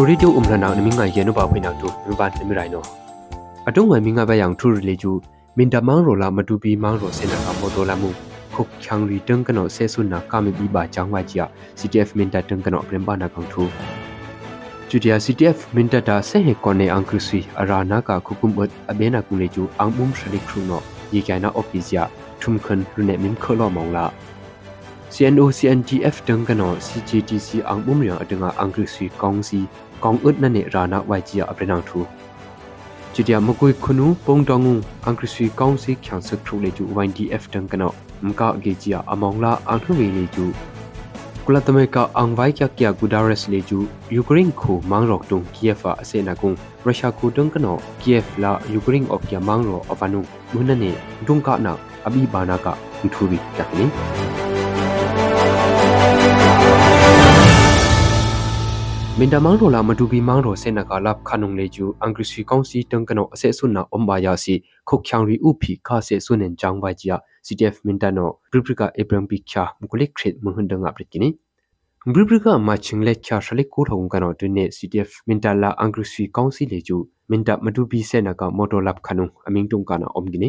[0.00, 2.84] ထိုရီတူအုံလနာနမိငါယေနုပါဖိနာတူမဘာနမိရိုင်နော
[3.68, 5.10] အတုံဝဲမိငါဘယံထူရီလေကျူ
[5.56, 8.10] မင်တမန်းရိုလာမတူပီမန်းရိုစင်နာကမောဒိုလာမူ
[8.54, 11.46] ခုတ်ချန်ရီတန်ကနောဆေဆုနာကာမီဘီဘာချောင်းဝါချီယာ
[11.78, 13.62] CTF မင်တတန်ကနောပရင်ဘာနာကောင်ထူ
[14.88, 20.82] ကျူဒီယာ CTF မင်တတာဆေဟေကောနေအန်ကရစီအရာနာကခုကုမ်ဘတ်အဘေနာကူလေကျူအမ်ဘုံရှလိခရုနော
[21.14, 22.02] ယေကနာအော်ဖီဇီယာ
[22.42, 24.06] ထုမ်ခန်ရုနေမင်ခလောမောင်လာ
[25.16, 29.60] CNO CNGF တန်ကနော် CGTC အောင်ဘုံရအတငါအင်္ဂလိပ်စီကောင်းစီ
[30.02, 32.00] ကောင်းအုတ်နနေရာနာဝိုင်ကြီးအပရနောင်ထူ
[33.14, 37.94] ချီတယမကွိခုနူပုံတောင်းငုံအင်္ဂလိပ်စီကောင်းစီချန်စထရူလေကျူ WDF တန်ကနော်
[38.26, 40.44] မကအဂေကြီးအမောင်လာအန်ထူဝေလေကျူ
[41.46, 43.78] ကုလသမဂ္ဂအင်ဝိုင်ကကကူဒါရက်လေကျူ
[44.14, 46.50] ယူကရိန်းခုမန်ရော့တုံကီယက်ဖာအစေနာကုံ
[46.84, 50.20] ရုရှားခုတန်ကနော်ကီယက်လာယူကရိန်းအော့ကီယမန်ရော့အဝနု
[50.52, 50.90] မွနနေ
[51.26, 51.72] ဒုံကနာ
[52.06, 52.66] အဘီဘာနာက
[53.14, 54.27] ထူဝီကက်နီ
[59.20, 64.54] မင်တမန်တော်လာမဒူဘီမန်တော်စေနကာလပ်ခနုံလေကျူအင်္ဂရိစီကောင်စီတန်ကနောအစေဆွနာအွန်ဘာယာစီ
[64.88, 71.28] ခုတ်ချောင်ရီဥဖီခါစေဆွနန်ချောင်ဝိုင်ဂျာ CTF မင်တနောဂရုပကအေဘရမ်ပီချာမကုလိခရစ်မဟွန်ဒငါပရကိနီ
[72.14, 76.96] ဂရုပကမချင်းလက်ချာရှလိကိုထုံကနောတွင်နေ CTF မင်တလာအင်္ဂရိစီကောင်စီလေကျူ
[77.30, 80.48] မင်တမဒူဘီစေနကာမော်တော်လပ်ခနုံအမင်းတုံကနာအုံဂိနီ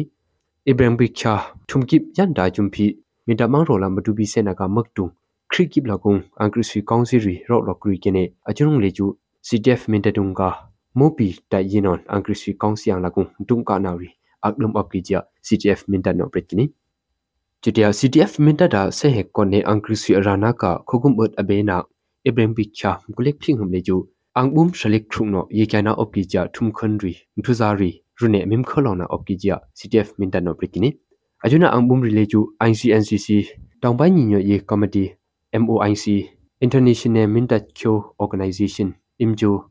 [0.66, 1.32] အေဘရမ်ပီချာ
[1.70, 2.84] ထုံကိပယန်ဒါဂျုံဖီ
[3.26, 5.08] မင်တမန်တော်လာမဒူဘီစေနကာမက်တုံ
[5.52, 9.06] ခရစ်ကိဘလကုံအန်ကရစီကောင်စီရီရော့လော့ကရီကနေအချုံလေကျူ
[9.46, 10.40] CDF မင်တတုံက
[10.98, 14.08] မိုပီတိုင်ယင်နွန်အန်ကရစီကောင်စီယန်လကုံဒုံကနာရီ
[14.46, 16.64] အကလုံအပကီဂျာ CDF မင်တနောပရက်ကနီ
[17.62, 21.76] ကျတယာ CDF မင်တတာဆေဟက်ကောနေအန်ကရစီအရာနာကခုကုမ်အတ်အဘေနာ
[22.26, 23.96] အဘရမ်ပိချာဂုလက်ဖိငဟမ်လေကျူ
[24.36, 27.12] အန်ဘုံရှလက်ထုံနောယေကနာအပကီဂျာထုံခွန်ရီ
[27.44, 30.88] ဒူဇာရီရုနေမင်ခလောနာအပကီဂျာ CDF မင်တနောပရက်ကနီ
[31.44, 33.28] အဂျုနာအန်ဘုံရီလေကျူ ICNCC
[33.82, 35.04] တောင်ပိုင်းညီညွတ်ရေးကော်မတီ
[35.52, 39.64] MOIC International Mintacho Organization IMJO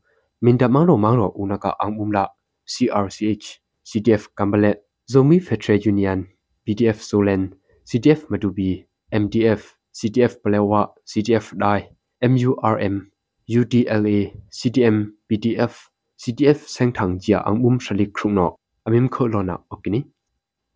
[0.44, 2.28] Mintamangro Mangro Unaka Angumla
[2.68, 4.78] CRCH CTF Kambalet
[5.10, 6.28] Zomi Federal Union
[6.68, 7.54] BTF Solen
[7.86, 11.88] CTF Madubi MDF CTF Palewa CTF Dai
[12.24, 13.08] MURM
[13.50, 15.74] UDLA CTM BTF
[16.22, 18.56] CTF Sengthang Jia Angum Shalik Khrungno
[18.86, 20.04] Amim Kholona Okini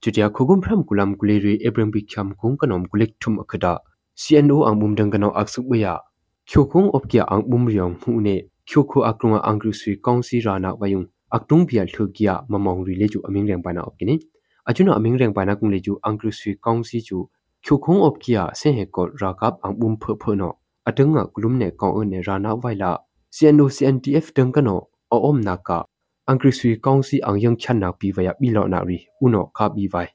[0.02, 3.80] Chutia Khogum Phram Kulam Kuleri Abram Bikham Kung Kanom Kulek Thum Akhada
[4.14, 5.98] CNO ang bum dang ganaw aksuk baya
[6.46, 11.66] khyokong opkya ang bum riang hu ne khyokho akrunga angru sui kaunsi rana wayung aktung
[11.66, 14.22] bial thugya mamong ri leju aming reng bana opkini
[14.70, 17.26] ajuna aming reng bana kung leju angru sui kaunsi chu
[17.66, 22.06] khyokong opkya se he ko rakap ang bum phe phe no atanga kulum ne kaung
[22.14, 23.02] ne rana waila
[23.34, 24.78] CNO CNTF dang ganaw
[25.10, 25.90] a om naka
[26.30, 29.74] angru sui kaunsi ang yang chan na pi waya bi lo na ri uno ka
[29.74, 30.06] bi wai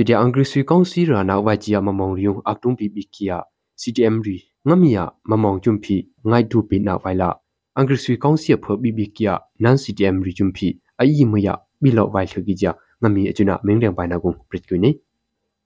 [0.00, 3.38] จุดยาอังกฤษกองซีรานาวาจียามมองริยงอักตุงปีบิกียา
[3.82, 4.36] CTM รี
[4.68, 5.96] งมียามมองจุมพี
[6.28, 7.30] ไงดูปีนาไวละ
[7.78, 10.66] อังกฤษกองเสียเพอบิบิกียานั้น CTM รีจุมพี
[10.96, 12.72] ไอยิมยาบิลอไวเถกิจยา
[13.04, 14.90] งมีอจุนาเมงเรียงไปนากุงปริตกุนี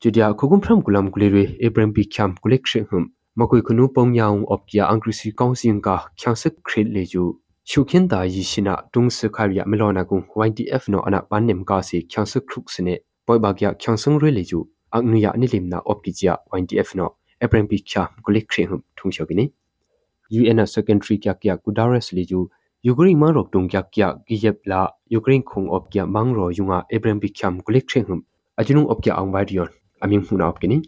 [0.02, 3.04] จุดยาคุกุมพรำกุลามกุเลเรเอเบรมปีคัมกุเลกเชหึม
[3.38, 5.88] မကွေကနုပုံယောင်အော့ကီယာအင်္ဂရိစီကောင်စင်က
[6.18, 7.24] ချန်စခရစ်လေကျူ
[7.68, 10.18] ရှုခင်းတာယီရှိနာတုံစခါရီယမလောနာကုံ
[10.48, 12.96] YTF နော်အနာပန်နမ်ကာစီချန်စခရုခစနေ
[13.32, 17.06] boy bagya khyangsung re leju agnuya ani limna optijia yntf no
[17.44, 19.44] apren picha kulik khrehum thungsho gini
[20.52, 22.38] un a secondary kya kya kudares leju
[22.84, 24.80] ukraine ma rok tung kya kya kiev la
[25.18, 28.20] ukraine khung op kya mang ro yunga apren picham kulik khrehum
[28.60, 29.70] ajunung op kya angwai rion
[30.04, 30.82] aming huna op gini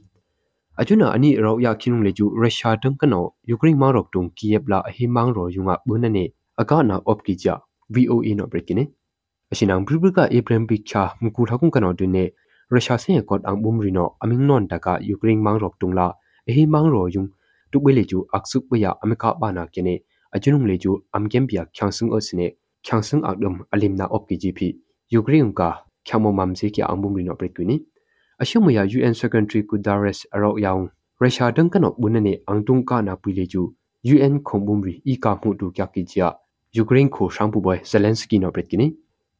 [0.76, 3.20] ajuna ani ro ya khinung leju russia tang kano
[3.54, 6.24] ukraine ma rok tung kiev la hi mang ro yunga bunane
[6.60, 7.54] aga na op kija
[7.94, 8.84] voe no break gini
[9.54, 12.28] အရှင်အောင်ဘရီဘကအေဘရမ်ဘီချာမကူထောက်ကန်တော်တွင်နဲ့
[12.70, 16.06] ရုရှားဆင်းရဲ့ကော့အောင်ဘုံရီနော်အမင်းနွန်တကယူကရိန်းမောင်ရော့တုံလာ
[16.48, 17.24] အဟိမောင်ရော်ယုံ
[17.72, 19.94] တုကွေလေကျူအက်ဆုပယအမေကဘာနာကင်းနေ
[20.34, 22.46] အကျွနုံလေကျူအမ်ကင်ပီယချန်ဆင်းအစနေ
[22.86, 24.68] ချန်ဆင်းအဒုံအလင်နာအော့ကီဂျီပီ
[25.12, 25.62] ယူကရိန်းက
[26.06, 27.76] ချမမမ်စီကအောင်ဘုံရီနော်ပရကွီနီ
[28.42, 30.82] အရှုံမယာ UN Secretary Guterres အရောယောင်
[31.20, 33.62] ရုရှားဒန်ကနော့ဘုန်နေအန်တုံကနာပီလေကျူ
[34.14, 36.28] UN ခုံဘုံရီအီကာမှုတူကကီဂျီယာ
[36.76, 38.88] ယူကရိန်းကိုရှမ်ပူဘွယ်ဇယ်လန်စကီနော်ပရကွီနီ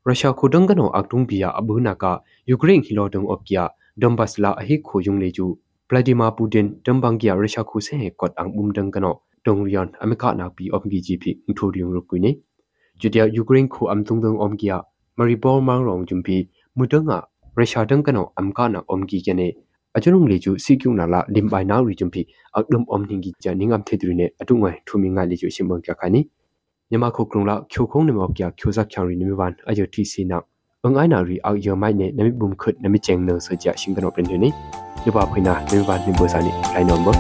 [0.07, 2.05] ရုရှားခုဒုံကနောအကတုံပီယာအဘူနာက
[2.51, 3.65] ယူကရိန်းဟီလိုဒုံအော့ကီယာ
[4.01, 5.47] ဒွန်ဘတ်စလာအဟိခိုယုံလေကျူ
[5.89, 9.15] ဗလာဒီမာပူတင်ဒွန်ဘန်ကီယာရုရှားခုဆဲကော့အန်ဘုံဒံကနော
[9.47, 12.31] ဒုံရီယန်အမေကနာပီအော့ကီဂျီပီအန်ထိုဒီယုံရုကွိနေ
[13.01, 14.79] ကျူတယာယူကရိန်းခုအမ်တုံဒုံအော့ကီယာ
[15.19, 16.37] မရီဘောမန်ရောင်ဂျွမ်ပီ
[16.77, 17.19] မုဒငါ
[17.57, 19.49] ရုရှားဒုံကနောအမ်ကနာအော့ကီကျနေ
[19.97, 22.21] အကျွန်ုံလေကျူစီကျူနာလာလင်ပိုင်နာရီဂျွမ်ပီ
[22.57, 26.21] အကဒုံအော့နင်ကီကျနင်ငမ်ထေဒရီနေအတုငိုင်ထူမီငါလေကျူရှင်ဘန်ကခါနီ
[26.95, 30.39] မြန်မာခုကရုံလာချိုခုံးနမောပြချိုဇာချောင်ရီနမေဝမ်အယုတီစီနာ
[30.87, 34.49] အငိုင်းနာရီအောက်ယောမိုက်နေနမေဘုံခွတ်နမေချင်နောဆိုကြရှင်ကနောပရင်နေနိ
[35.05, 37.15] လဘဖိနာနမေဝမ်နိဘောဇာနိလိုင်းနောဘော